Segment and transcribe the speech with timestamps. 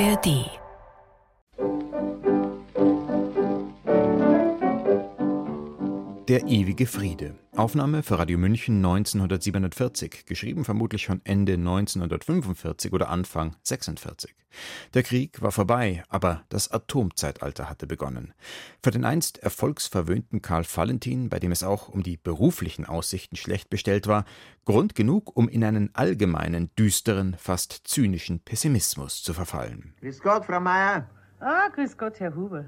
[0.00, 0.53] ARD
[6.28, 7.34] Der ewige Friede.
[7.54, 14.34] Aufnahme für Radio München 1947, geschrieben vermutlich schon Ende 1945 oder Anfang 46.
[14.94, 18.32] Der Krieg war vorbei, aber das Atomzeitalter hatte begonnen.
[18.82, 23.68] Für den einst erfolgsverwöhnten Karl Valentin, bei dem es auch um die beruflichen Aussichten schlecht
[23.68, 24.24] bestellt war,
[24.64, 29.92] Grund genug, um in einen allgemeinen, düsteren, fast zynischen Pessimismus zu verfallen.
[30.00, 31.06] Grüß Gott, Frau Meier.
[31.38, 32.64] Ah, grüß Gott, Herr Huber.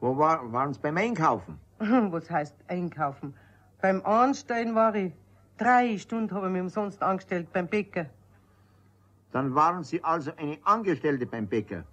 [0.00, 1.60] Wo war, waren Sie beim Einkaufen?
[2.12, 3.34] Was heißt einkaufen?
[3.80, 5.12] Beim Anstellen war ich.
[5.58, 8.06] Drei Stunden habe ich mich umsonst angestellt beim Bäcker.
[9.32, 11.84] Dann waren Sie also eine Angestellte beim Bäcker.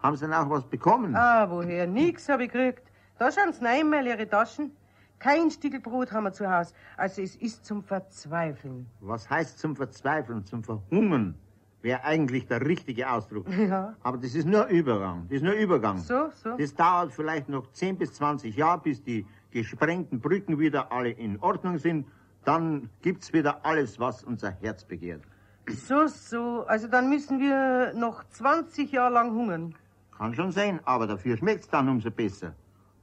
[0.00, 1.16] Haben Sie auch was bekommen?
[1.16, 1.86] Ah, woher?
[1.86, 2.82] Nix habe ich gekriegt.
[3.18, 4.70] Da schauen Sie rein, mal Ihre Taschen.
[5.18, 6.74] Kein Stückel Brot haben wir zu Hause.
[6.96, 8.86] Also es ist zum Verzweifeln.
[9.00, 11.34] Was heißt zum Verzweifeln, zum Verhungern?
[11.84, 13.46] Wäre eigentlich der richtige Ausdruck.
[13.58, 13.94] Ja.
[14.02, 15.26] Aber das ist nur Übergang.
[15.28, 15.98] Das ist nur Übergang.
[15.98, 16.56] So, so.
[16.56, 21.38] Das dauert vielleicht noch 10 bis 20 Jahre, bis die gesprengten Brücken wieder alle in
[21.40, 22.06] Ordnung sind.
[22.46, 25.20] Dann gibt's wieder alles, was unser Herz begehrt.
[25.68, 26.64] So, so.
[26.66, 29.74] Also dann müssen wir noch 20 Jahre lang hungern.
[30.16, 32.54] Kann schon sein, aber dafür schmeckt's dann umso besser.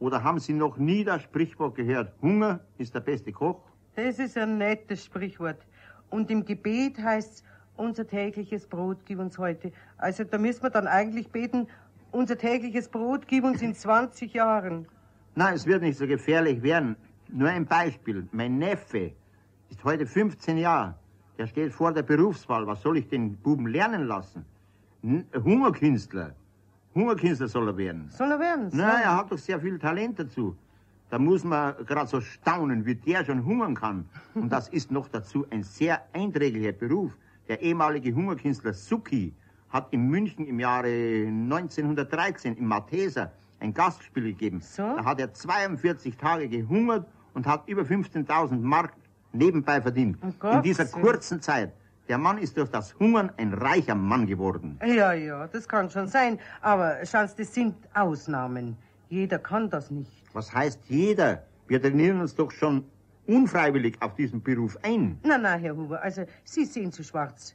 [0.00, 3.62] Oder haben Sie noch nie das Sprichwort gehört, Hunger ist der beste Koch?
[3.94, 5.64] Das ist ein nettes Sprichwort.
[6.10, 7.42] Und im Gebet heißt's,
[7.76, 9.72] unser tägliches Brot gib uns heute.
[9.98, 11.68] Also da müssen wir dann eigentlich beten,
[12.10, 14.86] unser tägliches Brot gib uns in 20 Jahren.
[15.34, 16.96] Nein, es wird nicht so gefährlich werden.
[17.28, 18.26] Nur ein Beispiel.
[18.32, 19.12] Mein Neffe
[19.68, 20.94] ist heute 15 Jahre.
[21.38, 22.66] Der steht vor der Berufswahl.
[22.66, 24.44] Was soll ich den Buben lernen lassen?
[25.02, 26.34] N Hungerkünstler.
[26.94, 28.08] Hungerkünstler soll er werden.
[28.08, 28.70] Soll er werden?
[28.72, 30.56] Na, er hat doch sehr viel Talent dazu.
[31.10, 34.08] Da muss man gerade so staunen, wie der schon hungern kann.
[34.34, 37.12] Und das ist noch dazu ein sehr einträglicher Beruf.
[37.48, 39.34] Der ehemalige Hungerkünstler Suki
[39.68, 40.88] hat in München im Jahre
[41.26, 44.60] 1913 im Malteser ein Gastspiel gegeben.
[44.60, 44.82] So?
[44.82, 48.94] Da hat er 42 Tage gehungert und hat über 15.000 Mark
[49.32, 50.18] nebenbei verdient.
[50.22, 51.72] Um in dieser kurzen Zeit.
[52.08, 54.78] Der Mann ist durch das Hungern ein reicher Mann geworden.
[54.84, 56.38] Ja, ja, das kann schon sein.
[56.60, 58.76] Aber schauen Sie, das sind Ausnahmen.
[59.08, 60.10] Jeder kann das nicht.
[60.32, 61.42] Was heißt jeder?
[61.66, 62.84] Wir trainieren uns doch schon
[63.26, 65.18] unfreiwillig auf diesen Beruf ein.
[65.22, 67.54] Na, na, Herr Huber, also Sie sehen zu schwarz.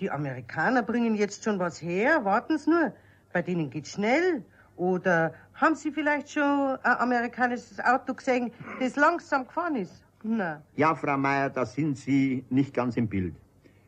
[0.00, 2.92] Die Amerikaner bringen jetzt schon was her, warten Sie nur.
[3.32, 4.44] Bei denen geht's schnell.
[4.76, 6.42] Oder haben Sie vielleicht schon
[6.82, 10.04] ein amerikanisches Auto gesehen, das langsam gefahren ist?
[10.22, 13.34] Na, Ja, Frau Meier, da sind Sie nicht ganz im Bild.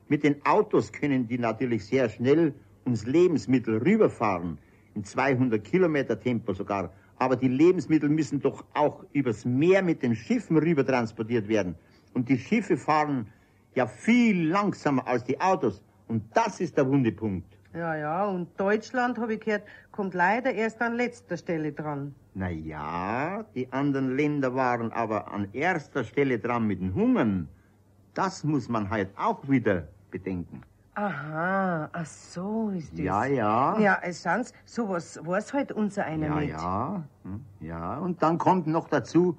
[0.09, 2.53] Mit den Autos können die natürlich sehr schnell
[2.85, 4.59] uns Lebensmittel rüberfahren,
[4.97, 6.91] in 200 Kilometer Tempo sogar.
[7.21, 11.75] Aber die Lebensmittel müssen doch auch übers Meer mit den Schiffen rüber transportiert werden.
[12.15, 13.27] Und die Schiffe fahren
[13.75, 15.83] ja viel langsamer als die Autos.
[16.09, 17.47] Und das ist der Wundepunkt.
[17.75, 22.15] ja, ja, und Deutschland, habe ich gehört, kommt leider erst an letzter Stelle dran.
[22.33, 27.49] Na ja, die anderen Länder waren aber an erster Stelle dran mit dem Hungern.
[28.15, 30.63] Das muss man halt auch wieder bedenken.
[30.95, 32.99] Aha, ach so ist das.
[33.01, 33.79] Ja, ja.
[33.79, 36.51] Ja, es sind's, sowas weiß halt unser einer Ja, nicht.
[36.51, 37.05] ja.
[37.23, 39.37] Hm, Ja, und dann kommt noch dazu,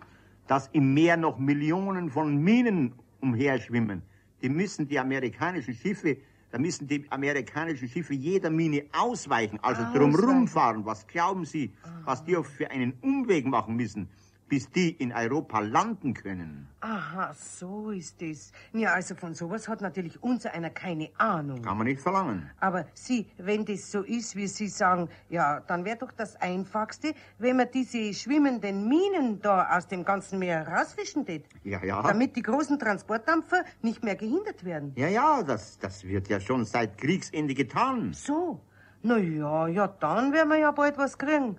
[0.47, 4.01] dass im Meer noch Millionen von Minen umherschwimmen.
[4.41, 6.17] Die müssen die amerikanischen Schiffe,
[6.51, 10.85] da müssen die amerikanischen Schiffe jeder Mine ausweichen, also drumrum fahren.
[10.85, 11.73] Was glauben Sie,
[12.05, 14.09] was die auch für einen Umweg machen müssen,
[14.51, 16.67] bis die in Europa landen können?
[16.81, 18.51] Aha, so ist es.
[18.73, 21.61] Ja, also von sowas hat natürlich unser einer keine Ahnung.
[21.61, 22.49] Kann man nicht verlangen.
[22.59, 27.13] Aber Sie, wenn das so ist, wie Sie sagen, ja, dann wäre doch das Einfachste,
[27.37, 31.45] wenn man diese schwimmenden Minen da aus dem ganzen Meer rausfischen tät.
[31.63, 32.01] Ja, ja.
[32.01, 34.91] Damit die großen Transportdampfer nicht mehr gehindert werden.
[34.97, 38.11] Ja, ja, das, das wird ja schon seit Kriegsende getan.
[38.11, 38.59] So.
[39.03, 41.57] Na ja, ja, dann werden wir ja bald was kriegen.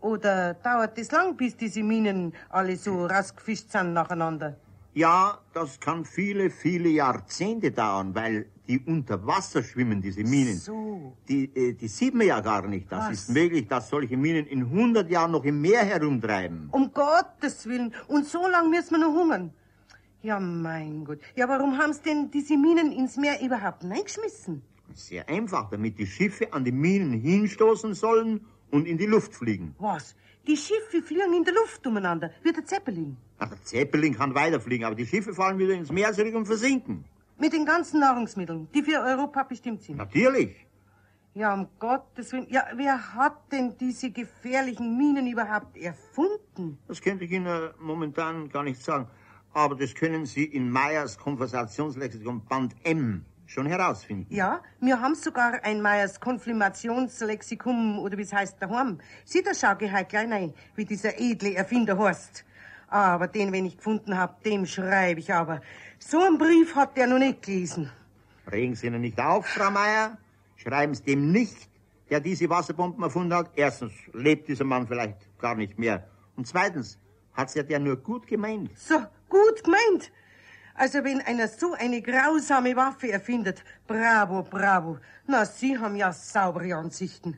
[0.00, 4.56] Oder dauert das lang, bis diese Minen alle so rausgefischt sind nacheinander?
[4.92, 10.56] Ja, das kann viele, viele Jahrzehnte dauern, weil die unter Wasser schwimmen, diese Minen.
[10.56, 11.16] So.
[11.28, 12.90] Die, äh, die sieht man ja gar nicht.
[12.90, 13.12] Das Was?
[13.12, 16.68] ist möglich, dass solche Minen in 100 Jahren noch im Meer herumtreiben.
[16.72, 17.94] Um Gottes Willen.
[18.08, 19.52] Und so lang müssen wir noch hungern.
[20.22, 21.20] Ja, mein Gott.
[21.36, 24.62] Ja, warum haben's denn diese Minen ins Meer überhaupt reingeschmissen?
[24.94, 28.40] Sehr einfach, damit die Schiffe an die Minen hinstoßen sollen
[28.70, 29.74] und in die Luft fliegen.
[29.78, 30.14] Was?
[30.46, 33.16] Die Schiffe fliegen in der Luft umeinander, wie der Zeppelin.
[33.38, 37.04] Ach, der Zeppelin kann weiterfliegen, aber die Schiffe fallen wieder ins Meer zurück und versinken.
[37.38, 39.96] Mit den ganzen Nahrungsmitteln, die für Europa bestimmt sind.
[39.96, 40.66] Natürlich.
[41.34, 42.46] Ja, um Gottes Willen.
[42.50, 46.78] Ja, wer hat denn diese gefährlichen Minen überhaupt erfunden?
[46.88, 49.06] Das könnte ich Ihnen momentan gar nicht sagen.
[49.52, 54.26] Aber das können Sie in Meyers Konversationslexikon Band M schon herausfinden.
[54.32, 59.00] Ja, wir haben sogar ein Meyers Konfirmationslexikon, oder wie es heißt, daheim.
[59.24, 62.44] Sieh, da schau ich halt gleich rein, wie dieser edle Erfinder heißt.
[62.88, 65.60] Aber den, wenn ich gefunden hab, dem schreibe ich aber.
[65.98, 67.90] So einen Brief hat der noch nicht gelesen.
[68.50, 70.16] Regen Sie ihn nicht auf, Frau Meier.
[70.56, 71.68] Schreiben Sie dem nicht,
[72.08, 73.50] der diese Wasserbomben erfunden hat.
[73.56, 76.08] Erstens lebt dieser Mann vielleicht gar nicht mehr.
[76.36, 76.98] Und zweitens
[77.34, 78.70] hat's ja der nur gut gemeint.
[78.76, 78.96] So,
[79.28, 80.12] gut gemeint.
[80.80, 84.96] Also wenn einer so eine grausame Waffe erfindet, bravo, bravo.
[85.26, 87.36] Na, Sie haben ja saubere Ansichten.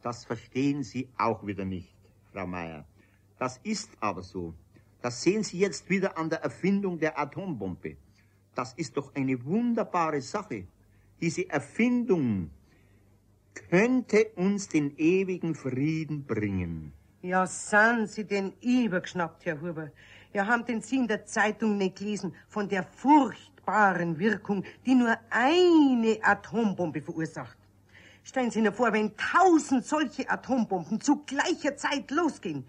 [0.00, 1.94] Das verstehen Sie auch wieder nicht,
[2.32, 2.86] Frau Meier.
[3.38, 4.54] Das ist aber so.
[5.02, 7.98] Das sehen Sie jetzt wieder an der Erfindung der Atombombe.
[8.54, 10.66] Das ist doch eine wunderbare Sache.
[11.20, 12.48] Diese Erfindung
[13.68, 16.94] könnte uns den ewigen Frieden bringen.
[17.20, 19.90] Ja, sind Sie denn übergeschnappt, Herr Huber.
[20.34, 25.16] Ja, haben denn Sie in der Zeitung nicht gelesen von der furchtbaren Wirkung, die nur
[25.30, 27.56] eine Atombombe verursacht?
[28.24, 32.66] Stellen Sie sich vor, wenn tausend solche Atombomben zu gleicher Zeit losgehen,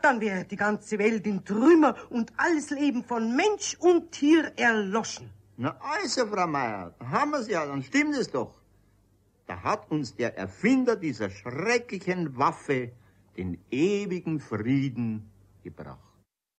[0.00, 5.28] dann wäre die ganze Welt in Trümmer und alles Leben von Mensch und Tier erloschen.
[5.56, 8.54] Na also, Frau Meier, haben wir's ja, dann stimmt es doch.
[9.48, 12.92] Da hat uns der Erfinder dieser schrecklichen Waffe
[13.36, 15.28] den ewigen Frieden
[15.64, 16.11] gebracht.